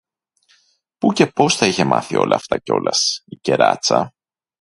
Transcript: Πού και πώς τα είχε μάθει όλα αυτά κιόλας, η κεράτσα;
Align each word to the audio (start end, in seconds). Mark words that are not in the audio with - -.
Πού 0.97 1.11
και 1.13 1.27
πώς 1.27 1.57
τα 1.57 1.67
είχε 1.67 1.83
μάθει 1.83 2.15
όλα 2.15 2.35
αυτά 2.35 2.57
κιόλας, 2.59 3.21
η 3.25 3.35
κεράτσα; 3.41 4.13